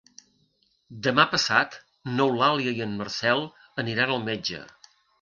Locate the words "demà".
1.07-1.25